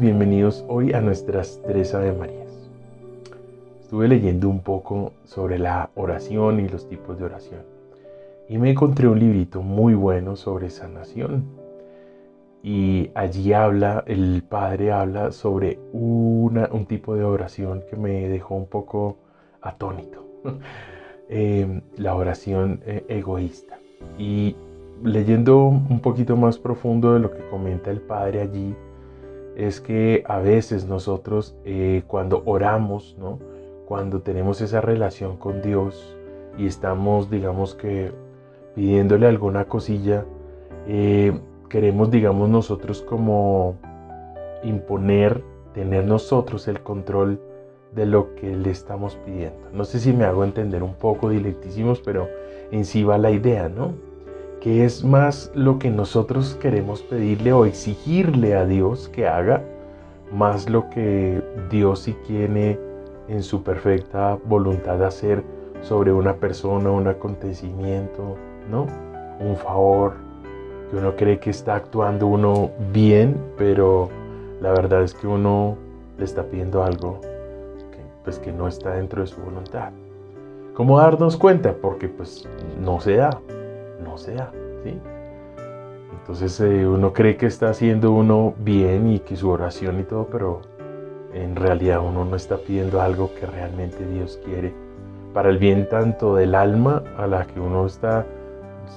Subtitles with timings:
[0.00, 2.70] Bienvenidos hoy a nuestras tres Ave Marías.
[3.80, 7.60] Estuve leyendo un poco sobre la oración y los tipos de oración
[8.48, 11.44] y me encontré un librito muy bueno sobre sanación.
[12.62, 18.54] Y allí habla, el padre habla sobre una, un tipo de oración que me dejó
[18.54, 19.18] un poco
[19.60, 20.24] atónito.
[21.28, 23.80] Em, la oración eh, egoísta.
[24.16, 24.54] Y
[25.02, 28.76] leyendo un poquito más profundo de lo que comenta el padre allí,
[29.56, 33.38] es que a veces nosotros eh, cuando oramos, ¿no?
[33.86, 36.16] cuando tenemos esa relación con Dios
[36.58, 38.12] y estamos, digamos que,
[38.74, 40.24] pidiéndole alguna cosilla,
[40.86, 41.32] eh,
[41.70, 43.76] queremos, digamos, nosotros como
[44.62, 45.42] imponer,
[45.72, 47.40] tener nosotros el control
[47.94, 49.70] de lo que le estamos pidiendo.
[49.72, 52.28] No sé si me hago entender un poco, directísimos, pero
[52.70, 53.94] en sí va la idea, ¿no?
[54.60, 59.62] Que es más lo que nosotros queremos pedirle o exigirle a Dios que haga,
[60.32, 62.78] más lo que Dios sí tiene
[63.28, 65.44] en su perfecta voluntad de hacer
[65.82, 68.36] sobre una persona, un acontecimiento,
[68.70, 68.86] ¿no?
[69.40, 70.14] Un favor,
[70.90, 74.08] que uno cree que está actuando uno bien, pero
[74.60, 75.76] la verdad es que uno
[76.18, 79.90] le está pidiendo algo que, pues, que no está dentro de su voluntad.
[80.74, 81.74] ¿Cómo darnos cuenta?
[81.74, 82.46] Porque pues
[82.78, 83.30] no se da
[84.02, 84.50] no sea.
[84.84, 84.98] ¿sí?
[86.20, 90.26] Entonces eh, uno cree que está haciendo uno bien y que su oración y todo,
[90.30, 90.62] pero
[91.32, 94.72] en realidad uno no está pidiendo algo que realmente Dios quiere
[95.32, 98.24] para el bien tanto del alma a la que uno está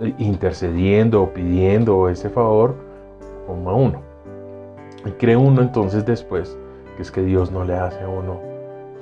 [0.00, 2.76] eh, intercediendo o pidiendo ese favor
[3.46, 4.00] como a uno.
[5.04, 6.56] Y cree uno entonces después
[6.96, 8.40] que es que Dios no le hace a uno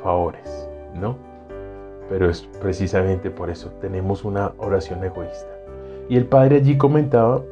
[0.02, 1.16] favores, ¿no?
[2.08, 5.57] Pero es precisamente por eso tenemos una oración egoísta.
[6.08, 7.42] Y el padre allí comentaba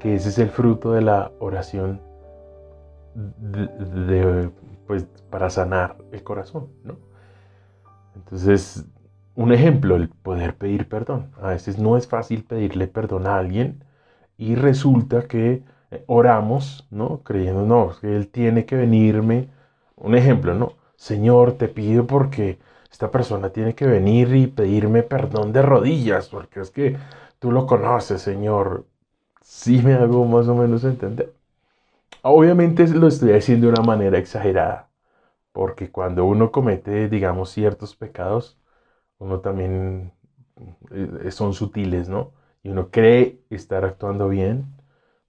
[0.00, 2.00] que ese es el fruto de la oración
[4.86, 6.96] pues, para sanar el corazón, ¿no?
[8.14, 8.86] Entonces,
[9.34, 11.30] un ejemplo, el poder pedir perdón.
[11.40, 13.84] A veces no es fácil pedirle perdón a alguien
[14.38, 15.62] y resulta que
[16.06, 17.20] oramos, ¿no?
[17.22, 19.48] Creyendo, no, que Él tiene que venirme.
[19.96, 20.72] Un ejemplo, ¿no?
[20.96, 22.58] Señor, te pido porque
[22.90, 26.96] esta persona tiene que venir y pedirme perdón de rodillas, porque es que
[27.38, 28.86] Tú lo conoces, Señor.
[29.42, 31.34] Sí me hago más o menos entender.
[32.22, 34.90] Obviamente lo estoy haciendo de una manera exagerada,
[35.52, 38.58] porque cuando uno comete, digamos, ciertos pecados,
[39.18, 40.12] uno también
[40.90, 42.32] eh, son sutiles, ¿no?
[42.62, 44.66] Y uno cree estar actuando bien,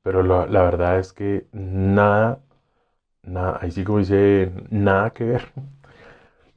[0.03, 2.39] pero la, verdad es que nada,
[3.23, 5.43] nada, ahí sí como dice, nada que ver.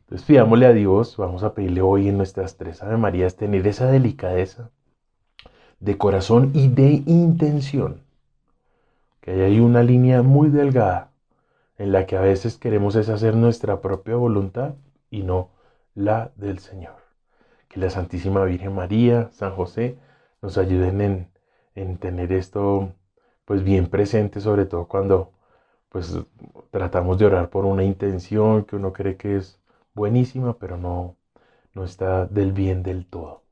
[0.02, 3.90] Entonces pidámosle a Dios, vamos a pedirle hoy en nuestras tres Ave Marías tener esa
[3.90, 4.70] delicadeza
[5.80, 8.02] de corazón y de intención.
[9.20, 11.10] Que hay una línea muy delgada
[11.78, 14.74] en la que a veces queremos es hacer nuestra propia voluntad
[15.10, 15.50] y no
[15.94, 16.96] la del Señor.
[17.68, 19.98] Que la Santísima Virgen María, San José,
[20.42, 21.28] nos ayuden en,
[21.74, 22.92] en tener esto
[23.44, 25.32] pues bien presente, sobre todo cuando
[25.88, 26.16] pues
[26.70, 29.60] tratamos de orar por una intención que uno cree que es
[29.94, 31.16] buenísima, pero no,
[31.74, 33.42] no está del bien del todo.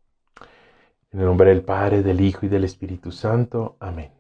[1.11, 3.77] En el nombre del Padre, del Hijo y del Espíritu Santo.
[3.81, 4.11] Amén.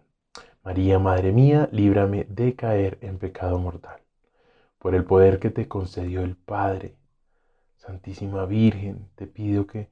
[0.65, 4.01] María, Madre mía, líbrame de caer en pecado mortal.
[4.79, 6.95] Por el poder que te concedió el Padre,
[7.77, 9.91] Santísima Virgen, te pido que,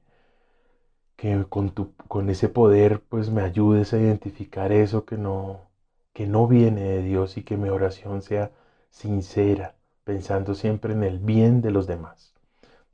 [1.15, 5.69] que con, tu, con ese poder pues me ayudes a identificar eso que no,
[6.13, 8.49] que no viene de Dios y que mi oración sea
[8.89, 12.33] sincera, pensando siempre en el bien de los demás.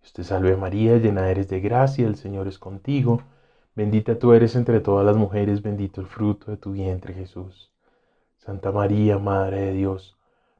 [0.02, 3.22] Dios te salve María, llena eres de gracia, el Señor es contigo.
[3.76, 7.72] Bendita tú eres entre todas las mujeres, bendito el fruto de tu vientre Jesús.
[8.38, 10.16] Santa María, Madre de Dios,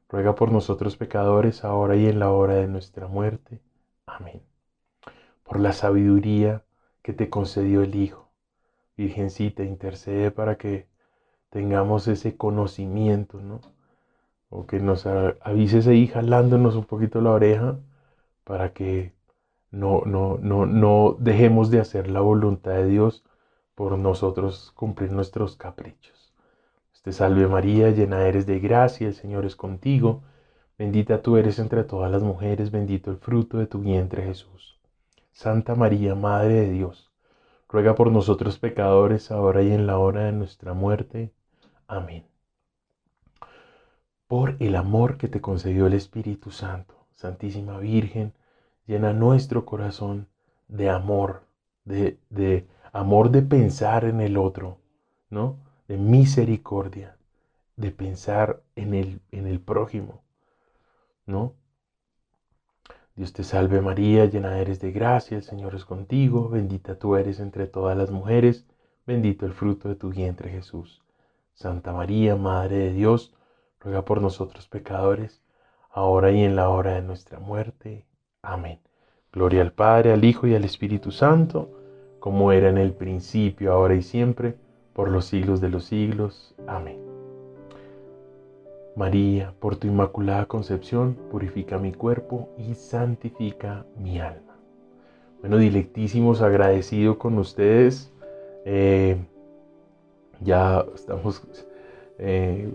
[0.08, 3.60] ruega por nosotros pecadores, ahora y en la hora de nuestra muerte.
[4.06, 4.42] Amén.
[5.44, 6.64] Por la sabiduría
[7.02, 8.30] que te concedió el Hijo,
[8.96, 10.88] Virgencita, intercede para que
[11.50, 13.60] tengamos ese conocimiento, ¿no?
[14.48, 17.78] O que nos avises ahí jalándonos un poquito la oreja
[18.42, 19.12] para que
[19.74, 23.24] no, no, no, no dejemos de hacer la voluntad de Dios
[23.74, 26.32] por nosotros cumplir nuestros caprichos.
[27.02, 30.22] Te salve María, llena eres de gracia, el Señor es contigo.
[30.78, 34.80] Bendita tú eres entre todas las mujeres, bendito el fruto de tu vientre Jesús.
[35.32, 37.12] Santa María, Madre de Dios,
[37.68, 41.32] ruega por nosotros pecadores, ahora y en la hora de nuestra muerte.
[41.88, 42.24] Amén.
[44.28, 48.32] Por el amor que te concedió el Espíritu Santo, Santísima Virgen,
[48.86, 50.28] llena nuestro corazón
[50.68, 51.42] de amor,
[51.84, 54.78] de, de amor de pensar en el otro,
[55.30, 55.58] ¿no?
[55.88, 57.16] De misericordia,
[57.76, 60.22] de pensar en el, en el prójimo,
[61.26, 61.54] ¿no?
[63.16, 67.38] Dios te salve María, llena eres de gracia, el Señor es contigo, bendita tú eres
[67.38, 68.66] entre todas las mujeres,
[69.06, 71.00] bendito el fruto de tu vientre Jesús.
[71.54, 73.32] Santa María, Madre de Dios,
[73.78, 75.42] ruega por nosotros pecadores,
[75.90, 78.04] ahora y en la hora de nuestra muerte.
[78.44, 78.78] Amén.
[79.32, 81.70] Gloria al Padre, al Hijo y al Espíritu Santo,
[82.20, 84.54] como era en el principio, ahora y siempre,
[84.92, 86.54] por los siglos de los siglos.
[86.66, 86.98] Amén.
[88.96, 94.56] María, por tu inmaculada concepción, purifica mi cuerpo y santifica mi alma.
[95.40, 98.12] Bueno, dilectísimos, agradecido con ustedes.
[98.64, 99.16] Eh,
[100.40, 101.42] ya estamos
[102.18, 102.70] eh,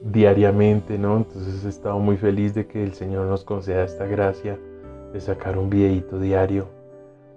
[0.00, 1.18] diariamente, ¿no?
[1.18, 4.58] Entonces he estado muy feliz de que el Señor nos conceda esta gracia
[5.12, 6.68] de sacar un videito diario,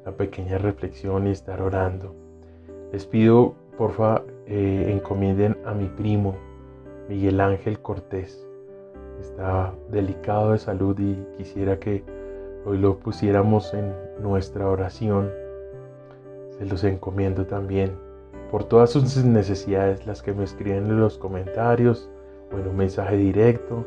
[0.03, 2.13] una pequeña reflexión y estar orando.
[2.91, 6.35] Les pido, porfa, eh, encomienden a mi primo,
[7.09, 8.45] Miguel Ángel Cortés.
[9.19, 12.03] Está delicado de salud y quisiera que
[12.65, 15.31] hoy lo pusiéramos en nuestra oración.
[16.57, 17.91] Se los encomiendo también
[18.51, 22.09] por todas sus necesidades, las que me escriben en los comentarios
[22.53, 23.86] o en un mensaje directo.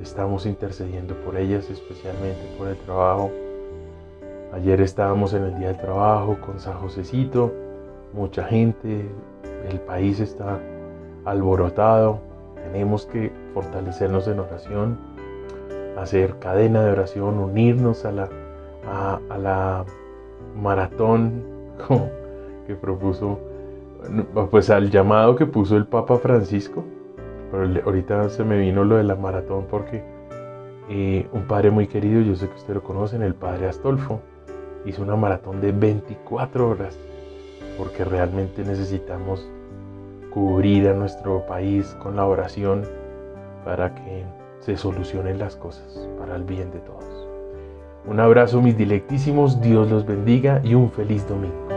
[0.00, 3.30] Estamos intercediendo por ellas, especialmente por el trabajo.
[4.52, 7.52] Ayer estábamos en el Día del Trabajo con San Josecito,
[8.12, 9.06] mucha gente,
[9.68, 10.58] el país está
[11.24, 12.20] alborotado,
[12.54, 14.98] tenemos que fortalecernos en oración,
[15.98, 18.28] hacer cadena de oración, unirnos a la,
[18.88, 19.84] a, la
[20.56, 21.42] maratón
[22.66, 23.38] que propuso,
[24.50, 26.84] pues al llamado que puso el Papa Francisco.
[27.84, 30.02] Ahorita se me vino lo de la maratón porque
[30.88, 34.20] eh, un padre muy querido, yo sé que ustedes lo conocen, el padre Astolfo,
[34.84, 36.98] hizo una maratón de 24 horas
[37.76, 39.48] porque realmente necesitamos
[40.30, 42.82] cubrir a nuestro país con la oración
[43.64, 44.24] para que
[44.60, 47.28] se solucionen las cosas para el bien de todos.
[48.06, 51.75] Un abrazo mis dilectísimos, Dios los bendiga y un feliz domingo.